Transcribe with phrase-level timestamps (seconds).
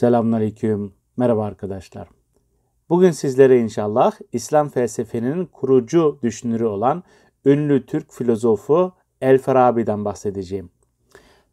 [0.00, 0.92] Selamünaleyküm.
[1.16, 2.08] Merhaba arkadaşlar.
[2.88, 7.02] Bugün sizlere inşallah İslam felsefenin kurucu düşünürü olan
[7.44, 10.70] ünlü Türk filozofu El Farabi'den bahsedeceğim.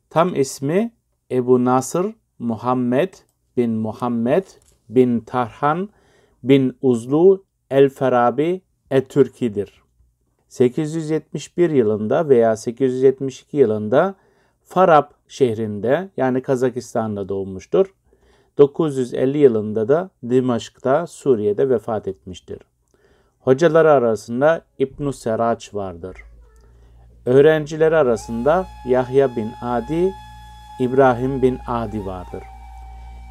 [0.09, 0.91] Tam ismi
[1.31, 3.13] Ebu Nasır Muhammed
[3.57, 4.45] bin Muhammed
[4.89, 5.89] bin Tarhan
[6.43, 8.61] bin Uzlu El Farabi
[8.91, 9.83] et-Türki'dir.
[10.47, 14.15] 871 yılında veya 872 yılında
[14.63, 17.93] Farab şehrinde yani Kazakistan'da doğmuştur.
[18.57, 22.59] 950 yılında da Dimaşk'ta Suriye'de vefat etmiştir.
[23.39, 26.17] Hocaları arasında İbn Seraç vardır.
[27.25, 30.13] Öğrencileri arasında Yahya bin Adi,
[30.79, 32.43] İbrahim bin Adi vardır.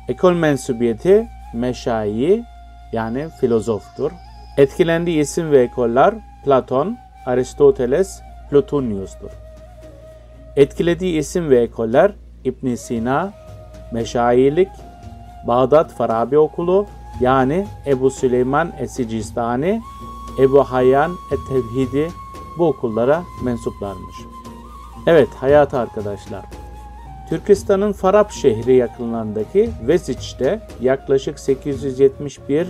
[0.08, 2.44] Ekol mensubiyeti meşayi
[2.92, 4.12] yani filozoftur.
[4.56, 9.30] Etkilendiği isim ve ekoller Platon, Aristoteles, Plutonius'tur.
[10.56, 12.12] Etkilediği isim ve ekoller
[12.44, 13.32] İbn Sina,
[13.92, 14.68] Meşayilik,
[15.46, 16.86] Bağdat Farabi Okulu
[17.20, 19.82] yani Ebu Süleyman Esicistani,
[20.38, 22.08] Ebu Hayyan Et-Tevhidi
[22.58, 24.16] bu okullara mensuplarmış.
[25.06, 26.44] Evet hayatı arkadaşlar.
[27.28, 32.66] Türkistan'ın Farab şehri yakınlarındaki Vesiç'te yaklaşık 871-872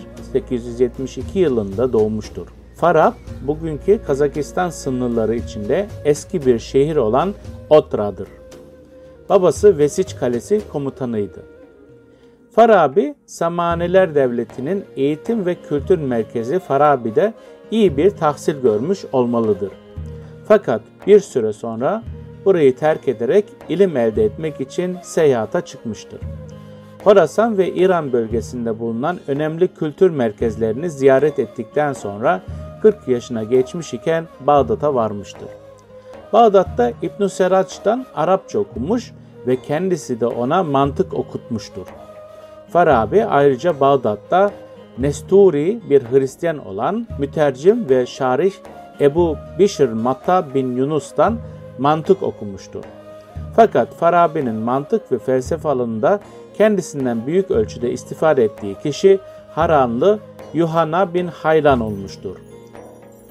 [1.34, 2.46] yılında doğmuştur.
[2.76, 3.12] Farab,
[3.46, 7.34] bugünkü Kazakistan sınırları içinde eski bir şehir olan
[7.70, 8.28] Otra'dır.
[9.28, 11.55] Babası Vesiç Kalesi komutanıydı.
[12.56, 17.34] Farabi, Samaniler Devleti'nin eğitim ve kültür merkezi Farabi'de
[17.70, 19.70] iyi bir tahsil görmüş olmalıdır.
[20.48, 22.02] Fakat bir süre sonra
[22.44, 26.20] burayı terk ederek ilim elde etmek için seyahata çıkmıştır.
[27.04, 32.42] Horasan ve İran bölgesinde bulunan önemli kültür merkezlerini ziyaret ettikten sonra
[32.82, 35.48] 40 yaşına geçmiş iken Bağdat'a varmıştır.
[36.32, 39.12] Bağdat'ta İbn Seraç'tan Arapça okumuş
[39.46, 41.86] ve kendisi de ona mantık okutmuştur.
[42.68, 44.50] Farabi ayrıca Bağdat'ta
[44.98, 48.52] Nesturi bir Hristiyan olan mütercim ve şarih
[49.00, 51.38] Ebu Bişr Matta bin Yunus'tan
[51.78, 52.84] mantık okumuştur.
[53.56, 56.20] Fakat Farabi'nin mantık ve felsefe alanında
[56.56, 59.18] kendisinden büyük ölçüde istifade ettiği kişi
[59.54, 60.18] Haranlı
[60.54, 62.36] Yuhanna bin Haylan olmuştur.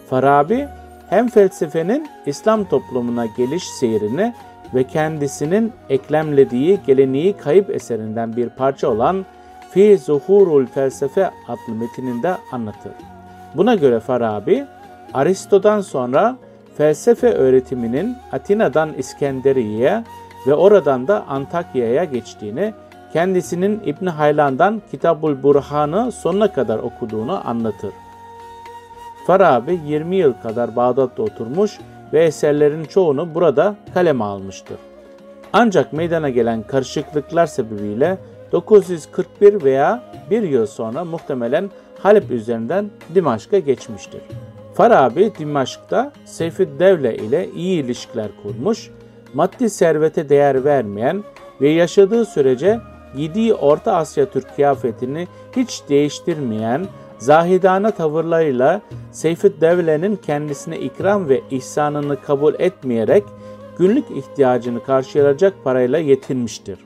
[0.09, 0.67] Farabi
[1.09, 4.34] hem felsefenin İslam toplumuna geliş seyrini
[4.75, 9.25] ve kendisinin eklemlediği geleneği kayıp eserinden bir parça olan
[9.72, 12.91] Fi Zuhurul Felsefe adlı metininde anlatır.
[13.56, 14.66] Buna göre Farabi,
[15.14, 16.38] Aristo'dan sonra
[16.78, 20.03] felsefe öğretiminin Atina'dan İskenderiye'ye
[20.47, 22.74] ve oradan da Antakya'ya geçtiğini,
[23.14, 27.91] kendisinin İbn Haylan'dan Kitabul Burhan'ı sonuna kadar okuduğunu anlatır.
[29.28, 31.80] Farabi 20 yıl kadar Bağdat'ta oturmuş
[32.16, 34.78] ve eserlerin çoğunu burada kaleme almıştır.
[35.53, 38.18] Ancak meydana gelen karışıklıklar sebebiyle
[38.52, 44.22] 941 veya bir yıl sonra muhtemelen Halep üzerinden Dimaşk'a geçmiştir.
[44.74, 48.92] Farabi Dimaşk'ta Seyfüddevle ile iyi ilişkiler kurmuş,
[49.34, 51.24] maddi servete değer vermeyen
[51.62, 52.80] ve yaşadığı sürece
[53.16, 56.86] giydiği Orta Asya Türk kıyafetini hiç değiştirmeyen
[57.18, 58.81] zahidane tavırlarıyla
[59.12, 63.24] Seyfüddevle'nin kendisine ikram ve ihsanını kabul etmeyerek
[63.78, 66.80] günlük ihtiyacını karşılayacak parayla yetinmiştir.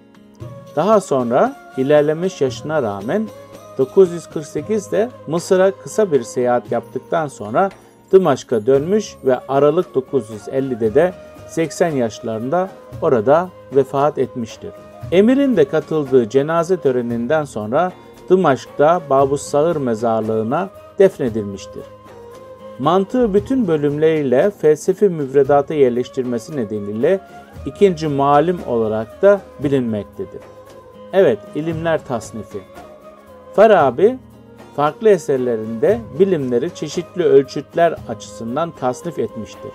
[0.76, 3.28] Daha sonra ilerlemiş yaşına rağmen
[3.78, 7.70] 948'de Mısır'a kısa bir seyahat yaptıktan sonra
[8.12, 11.14] Dımaşk'a dönmüş ve Aralık 950'de de
[11.48, 12.70] 80 yaşlarında
[13.02, 14.72] orada vefat etmiştir.
[15.12, 17.92] Emir'in de katıldığı cenaze töreninden sonra
[18.30, 20.70] Dımaşk'ta Babus Sağır mezarlığına
[21.00, 21.84] defnedilmiştir.
[22.80, 27.20] Mantığı bütün bölümleriyle felsefi müfredata yerleştirmesi nedeniyle
[27.66, 30.42] ikinci malim olarak da bilinmektedir.
[31.14, 32.60] Evet, ilimler tasnifi.
[33.54, 34.18] Farabi,
[34.76, 39.72] farklı eserlerinde bilimleri çeşitli ölçütler açısından tasnif etmiştir.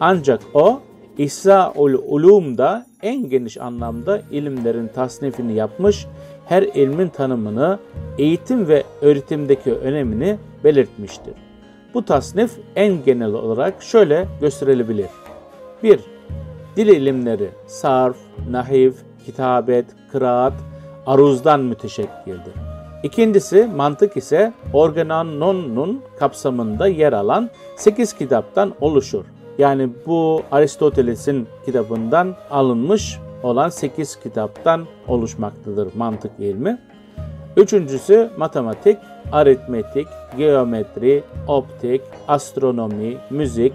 [0.00, 0.80] Ancak o,
[1.18, 6.06] İsra'ul Ulum'da en geniş anlamda ilimlerin tasnifini yapmış,
[6.46, 7.78] her ilmin tanımını,
[8.18, 11.34] eğitim ve öğretimdeki önemini belirtmiştir.
[11.94, 15.08] Bu tasnif en genel olarak şöyle gösterilebilir.
[15.82, 16.00] 1.
[16.76, 18.16] Dil ilimleri, sarf,
[18.50, 18.92] nahiv,
[19.26, 20.52] kitabet, kıraat,
[21.06, 22.54] aruzdan müteşekkildir.
[23.02, 29.24] İkincisi mantık ise organonun kapsamında yer alan 8 kitaptan oluşur.
[29.58, 36.78] Yani bu Aristoteles'in kitabından alınmış olan 8 kitaptan oluşmaktadır mantık ilmi.
[37.56, 38.98] Üçüncüsü matematik,
[39.32, 40.08] aritmetik,
[40.38, 43.72] geometri, optik, astronomi, müzik,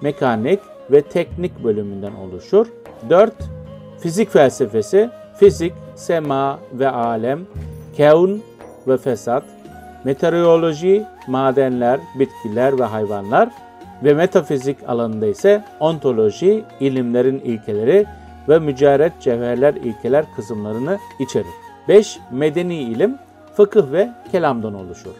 [0.00, 0.60] mekanik
[0.90, 2.66] ve teknik bölümünden oluşur.
[3.10, 3.34] 4.
[4.00, 7.40] Fizik felsefesi, fizik, sema ve alem,
[7.96, 8.42] keun
[8.88, 9.44] ve fesat,
[10.04, 13.48] meteoroloji, madenler, bitkiler ve hayvanlar
[14.04, 18.06] ve metafizik alanında ise ontoloji, ilimlerin ilkeleri
[18.48, 21.46] ve mücerret cevherler ilkeler kısımlarını içerir.
[21.88, 22.18] 5.
[22.30, 23.18] Medeni ilim,
[23.56, 25.12] fıkıh ve kelamdan oluşur.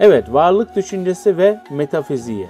[0.00, 2.46] Evet, varlık düşüncesi ve metafiziği.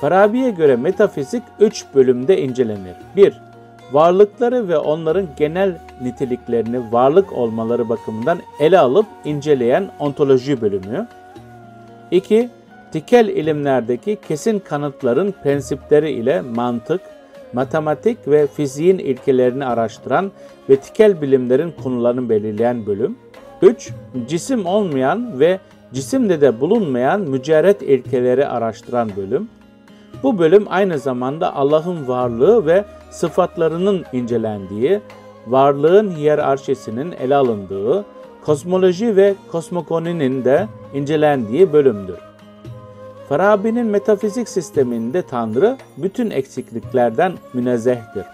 [0.00, 2.96] Farabi'ye göre metafizik 3 bölümde incelenir.
[3.16, 3.40] 1.
[3.92, 11.08] Varlıkları ve onların genel niteliklerini varlık olmaları bakımından ele alıp inceleyen ontoloji bölümü.
[12.10, 12.50] 2.
[12.92, 17.00] Tikel ilimlerdeki kesin kanıtların prensipleri ile mantık,
[17.52, 20.32] matematik ve fiziğin ilkelerini araştıran
[20.68, 23.16] ve tikel bilimlerin konularını belirleyen bölüm.
[23.62, 23.92] 3.
[24.28, 25.58] Cisim olmayan ve
[25.92, 29.48] cisimde de bulunmayan mücerret ilkeleri araştıran bölüm.
[30.22, 35.00] Bu bölüm aynı zamanda Allah'ın varlığı ve sıfatlarının incelendiği,
[35.46, 38.04] varlığın hiyerarşisinin ele alındığı,
[38.44, 42.31] kosmoloji ve kosmogoninin de incelendiği bölümdür.
[43.28, 48.24] Farabi'nin metafizik sisteminde Tanrı bütün eksikliklerden münezzehtir.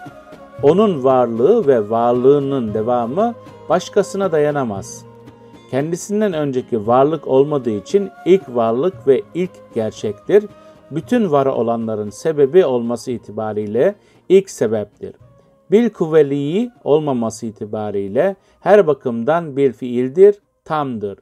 [0.63, 3.35] Onun varlığı ve varlığının devamı
[3.69, 5.05] başkasına dayanamaz.
[5.71, 10.45] Kendisinden önceki varlık olmadığı için ilk varlık ve ilk gerçektir.
[10.91, 13.95] Bütün var olanların sebebi olması itibariyle
[14.29, 15.15] ilk sebeptir.
[15.71, 20.35] Bil kuvveliği olmaması itibariyle her bakımdan bir fiildir,
[20.65, 21.17] tamdır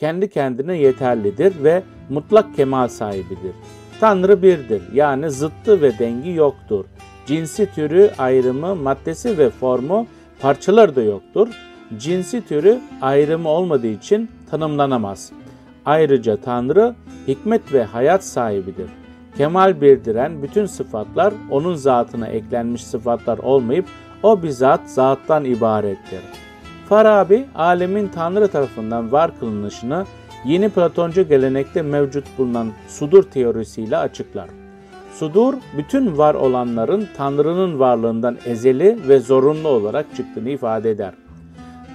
[0.00, 3.52] kendi kendine yeterlidir ve mutlak kemal sahibidir.
[4.00, 6.84] Tanrı birdir yani zıttı ve dengi yoktur.
[7.26, 10.06] Cinsi türü ayrımı, maddesi ve formu
[10.40, 11.48] parçaları da yoktur.
[11.98, 15.32] Cinsi türü ayrımı olmadığı için tanımlanamaz.
[15.84, 16.94] Ayrıca Tanrı
[17.28, 18.90] hikmet ve hayat sahibidir.
[19.36, 23.86] Kemal birdiren bütün sıfatlar onun zatına eklenmiş sıfatlar olmayıp
[24.22, 26.20] o bizzat zattan ibarettir.
[26.90, 30.04] Farabi, alemin Tanrı tarafından var kılınışını
[30.44, 34.48] yeni Platoncu gelenekte mevcut bulunan sudur teorisiyle açıklar.
[35.14, 41.14] Sudur, bütün var olanların Tanrı'nın varlığından ezeli ve zorunlu olarak çıktığını ifade eder.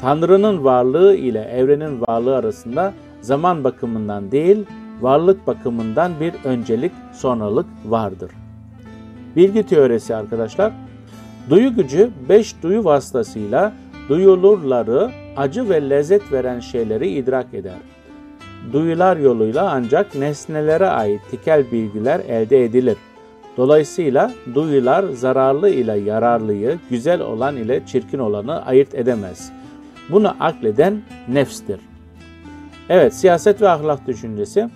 [0.02, 4.66] Tanrı'nın varlığı ile evrenin varlığı arasında zaman bakımından değil,
[5.02, 8.32] varlık bakımından bir öncelik, sonralık vardır.
[9.36, 10.74] Bilgi teorisi arkadaşlar,
[11.50, 13.74] duyu gücü beş duyu vasıtasıyla
[14.10, 17.78] duyulurları, acı ve lezzet veren şeyleri idrak eder.
[18.74, 22.98] Duyular yoluyla ancak nesnelere ait tikel bilgiler elde edilir.
[23.58, 29.52] Dolayısıyla duyular zararlı ile yararlıyı, güzel olan ile çirkin olanı ayırt edemez.
[30.10, 31.80] Bunu akleden nefstir.
[32.90, 34.70] Evet, siyaset ve ahlak düşüncesi.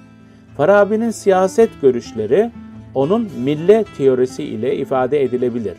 [0.58, 2.52] Farabi'nin siyaset görüşleri
[2.96, 5.78] onun mille teorisi ile ifade edilebilir.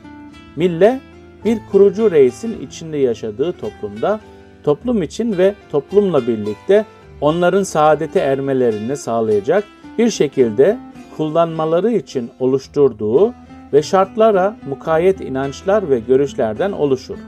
[0.56, 1.00] Mille
[1.44, 4.20] bir kurucu reisin içinde yaşadığı toplumda
[4.64, 6.84] toplum için ve toplumla birlikte
[7.20, 9.64] onların saadete ermelerini sağlayacak
[9.98, 10.78] bir şekilde
[11.16, 13.34] kullanmaları için oluşturduğu
[13.72, 17.18] ve şartlara mukayyet inançlar ve görüşlerden oluşur.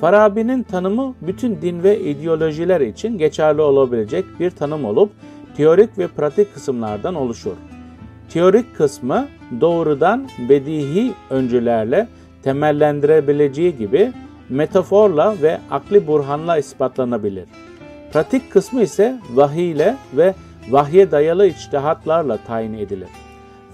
[0.00, 5.10] Farabi'nin tanımı bütün din ve ideolojiler için geçerli olabilecek bir tanım olup
[5.56, 7.56] teorik ve pratik kısımlardan oluşur.
[8.30, 9.28] Teorik kısmı
[9.60, 12.08] doğrudan bedihi öncülerle
[12.42, 14.12] temellendirebileceği gibi
[14.48, 17.44] metaforla ve akli burhanla ispatlanabilir.
[18.12, 20.34] Pratik kısmı ise vahiy ile ve
[20.70, 23.08] vahye dayalı içtihatlarla tayin edilir.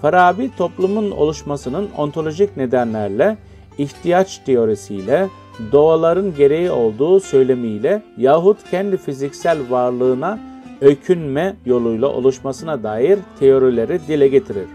[0.01, 3.37] Farabi toplumun oluşmasının ontolojik nedenlerle,
[3.77, 5.27] ihtiyaç teorisiyle,
[5.71, 10.39] doğaların gereği olduğu söylemiyle yahut kendi fiziksel varlığına
[10.81, 14.67] öykünme yoluyla oluşmasına dair teorileri dile getirir.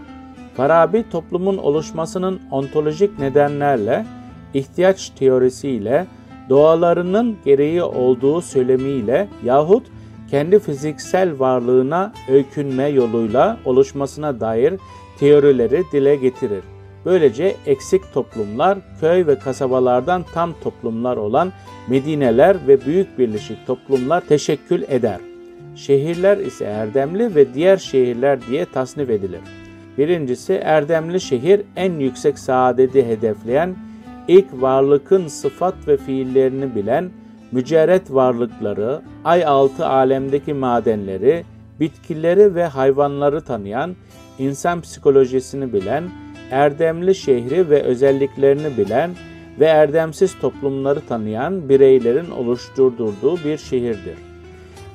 [0.57, 4.05] Farabi toplumun oluşmasının ontolojik nedenlerle,
[4.53, 6.07] ihtiyaç teorisiyle,
[6.49, 9.83] doğalarının gereği olduğu söylemiyle yahut
[10.31, 14.73] kendi fiziksel varlığına öykünme yoluyla oluşmasına dair
[15.19, 16.63] teorileri dile getirir.
[17.05, 21.51] Böylece eksik toplumlar, köy ve kasabalardan tam toplumlar olan
[21.87, 25.19] medineler ve büyük birleşik toplumlar teşekkül eder.
[25.75, 29.41] Şehirler ise erdemli ve diğer şehirler diye tasnif edilir.
[29.97, 33.75] Birincisi erdemli şehir en yüksek saadeti hedefleyen,
[34.27, 37.09] ilk varlıkın sıfat ve fiillerini bilen,
[37.51, 41.43] mücerret varlıkları, ay altı alemdeki madenleri,
[41.79, 43.95] bitkileri ve hayvanları tanıyan,
[44.39, 46.03] insan psikolojisini bilen,
[46.51, 49.11] erdemli şehri ve özelliklerini bilen
[49.59, 54.17] ve erdemsiz toplumları tanıyan bireylerin oluşturduğu bir şehirdir.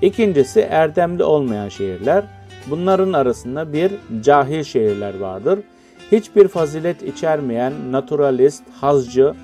[0.02, 2.24] İkincisi erdemli olmayan şehirler,
[2.70, 5.58] Bunların arasında bir cahil şehirler vardır.
[6.12, 9.34] Hiçbir fazilet içermeyen naturalist, hazcı,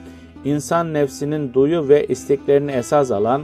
[0.45, 3.43] insan nefsinin duyu ve isteklerini esas alan,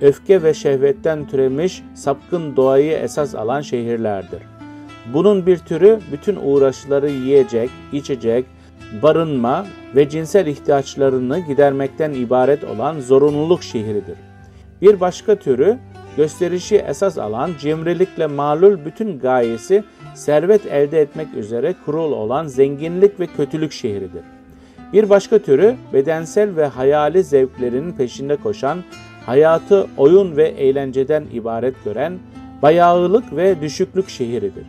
[0.00, 4.42] öfke ve şehvetten türemiş sapkın doğayı esas alan şehirlerdir.
[5.14, 8.46] Bunun bir türü bütün uğraşları yiyecek, içecek,
[9.02, 14.16] barınma ve cinsel ihtiyaçlarını gidermekten ibaret olan zorunluluk şehridir.
[14.82, 15.78] Bir başka türü
[16.16, 23.26] gösterişi esas alan cimrilikle malul bütün gayesi servet elde etmek üzere kurul olan zenginlik ve
[23.26, 24.22] kötülük şehridir.
[24.92, 28.78] Bir başka türü bedensel ve hayali zevklerinin peşinde koşan,
[29.26, 32.18] hayatı oyun ve eğlenceden ibaret gören
[32.62, 34.64] bayağılık ve düşüklük şehridir.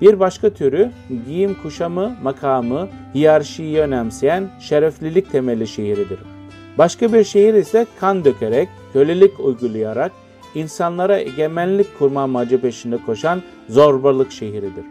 [0.00, 0.90] Bir başka türü
[1.26, 6.18] giyim kuşamı, makamı, hiyerarşiyi önemseyen şereflilik temeli şehridir.
[6.78, 10.12] Başka bir şehir ise kan dökerek, kölelik uygulayarak,
[10.54, 14.84] insanlara egemenlik kurma amacı peşinde koşan zorbalık şehridir.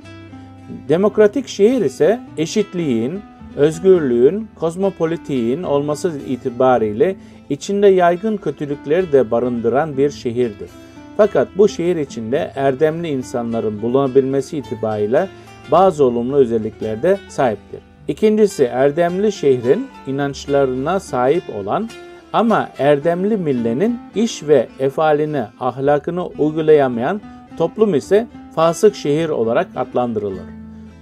[0.89, 3.21] Demokratik şehir ise eşitliğin,
[3.55, 7.15] özgürlüğün, kozmopolitiğin olması itibariyle
[7.49, 10.69] içinde yaygın kötülükleri de barındıran bir şehirdir.
[11.17, 15.29] Fakat bu şehir içinde erdemli insanların bulunabilmesi itibariyle
[15.71, 17.79] bazı olumlu özellikler de sahiptir.
[18.07, 21.89] İkincisi erdemli şehrin inançlarına sahip olan
[22.37, 27.21] ama erdemli millenin iş ve efalini, ahlakını uygulayamayan
[27.57, 30.43] toplum ise fasık şehir olarak adlandırılır.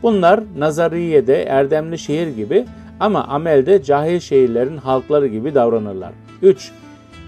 [0.03, 2.65] Bunlar nazariyede erdemli şehir gibi
[2.99, 6.11] ama amelde cahil şehirlerin halkları gibi davranırlar.
[6.41, 6.71] 3.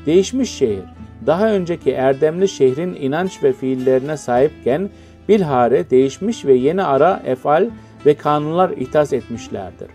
[0.05, 0.83] Değişmiş şehir.
[1.25, 4.89] Daha önceki erdemli şehrin inanç ve fiillerine sahipken
[5.29, 7.69] bilhare değişmiş ve yeni ara efal
[8.05, 9.87] ve kanunlar ihtas etmişlerdir.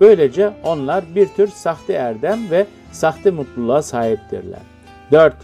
[0.00, 4.60] Böylece onlar bir tür sahte erdem ve sahte mutluluğa sahiptirler.
[5.12, 5.34] 4.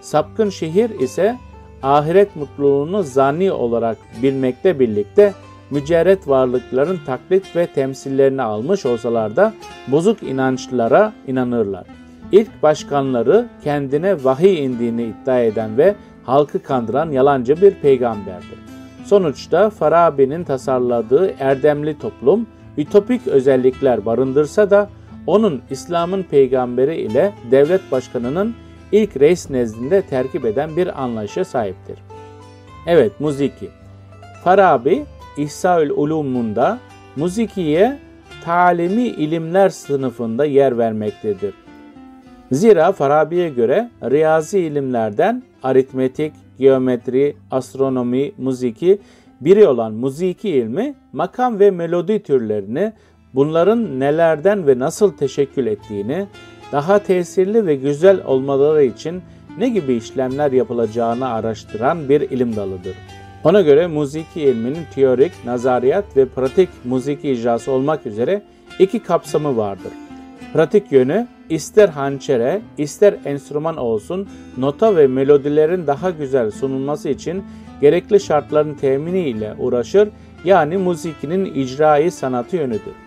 [0.00, 1.36] Sapkın şehir ise
[1.82, 5.32] ahiret mutluluğunu zani olarak bilmekle birlikte
[5.70, 9.52] mücerret varlıkların taklit ve temsillerini almış olsalar da
[9.88, 11.84] bozuk inançlara inanırlar.
[12.32, 18.58] İlk başkanları kendine vahiy indiğini iddia eden ve halkı kandıran yalancı bir peygamberdir.
[19.04, 24.90] Sonuçta Farabi'nin tasarladığı erdemli toplum ütopik özellikler barındırsa da
[25.26, 28.54] onun İslam'ın peygamberi ile devlet başkanının
[28.92, 31.98] ilk reis nezdinde terkip eden bir anlayışa sahiptir.
[32.86, 33.68] Evet, muziki.
[34.44, 35.04] Farabi,
[35.36, 36.78] İhsaül Ulumunda
[37.16, 37.98] muzikiye
[38.44, 41.54] talimi ilimler sınıfında yer vermektedir.
[42.52, 48.98] Zira Farabi'ye göre riyazi ilimlerden aritmetik, geometri, astronomi, muziki
[49.40, 52.92] biri olan muziki ilmi makam ve melodi türlerini
[53.36, 56.26] bunların nelerden ve nasıl teşekkül ettiğini,
[56.72, 59.22] daha tesirli ve güzel olmaları için
[59.58, 62.96] ne gibi işlemler yapılacağını araştıran bir ilim dalıdır.
[63.44, 68.42] Ona göre muziki ilminin teorik, nazariyat ve pratik muziki icrası olmak üzere
[68.78, 69.92] iki kapsamı vardır.
[70.52, 77.44] Pratik yönü ister hançere, ister enstrüman olsun nota ve melodilerin daha güzel sunulması için
[77.80, 80.08] gerekli şartların temini ile uğraşır
[80.44, 83.05] yani muzikinin icrayı sanatı yönüdür.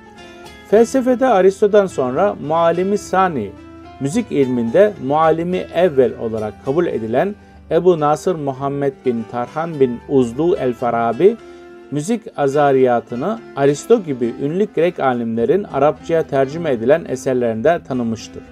[0.69, 3.51] Felsefede Aristo'dan sonra muallimi sani,
[3.99, 7.35] müzik ilminde muallimi evvel olarak kabul edilen
[7.71, 11.37] Ebu Nasır Muhammed bin Tarhan bin Uzlu el-Farabi,
[11.91, 18.43] müzik azariyatını Aristo gibi ünlü Grek alimlerin Arapçaya tercüme edilen eserlerinde tanımıştır.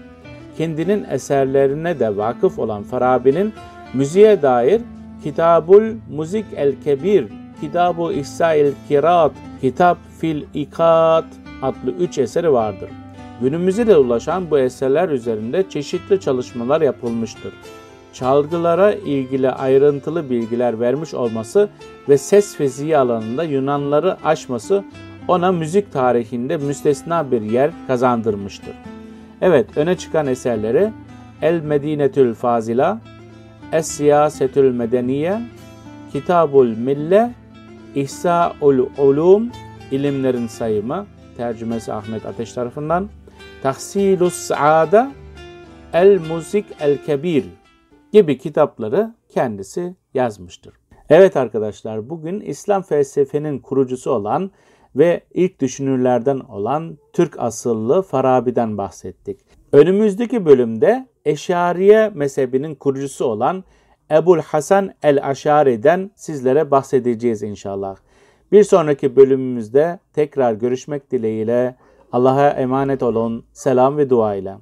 [0.58, 3.54] Kendinin eserlerine de vakıf olan Farabi'nin
[3.94, 4.82] müziğe dair
[5.24, 5.84] Kitabul
[6.16, 7.26] Muzik el-Kebir,
[7.62, 9.32] Kitabu İhsa el-Kirat,
[9.62, 11.26] Kitap fil İkat
[11.62, 12.90] adlı üç eseri vardır.
[13.42, 17.54] Günümüze de ulaşan bu eserler üzerinde çeşitli çalışmalar yapılmıştır
[18.18, 21.70] çalgılara ilgili ayrıntılı bilgiler vermiş olması
[22.10, 24.84] ve ses fiziği alanında Yunanları aşması
[25.28, 28.74] ona müzik tarihinde müstesna bir yer kazandırmıştır.
[29.42, 30.92] Evet, öne çıkan eserleri
[31.42, 33.00] El Medinetül Fazila,
[33.72, 35.42] Es Siyasetül Medeniye,
[36.12, 37.32] Kitabul Mille,
[37.96, 39.50] İhsaul Ulum,
[39.92, 41.06] İlimlerin Sayımı,
[41.38, 43.10] tercümesi Ahmet Ateş tarafından,
[43.64, 45.12] Tahsilus Saada,
[45.94, 47.46] El Muzik El Kebir,
[48.12, 50.74] gibi kitapları kendisi yazmıştır.
[51.10, 54.52] Evet arkadaşlar bugün İslam felsefenin kurucusu olan
[54.96, 59.40] ve ilk düşünürlerden olan Türk asıllı Farabi'den bahsettik.
[59.72, 63.64] Önümüzdeki bölümde Eşariye mezhebinin kurucusu olan
[64.12, 67.96] Ebul Hasan el-Aşari'den sizlere bahsedeceğiz inşallah.
[68.52, 71.76] Bir sonraki bölümümüzde tekrar görüşmek dileğiyle
[72.12, 73.46] Allah'a emanet olun.
[73.54, 74.56] Selam ve dua ile.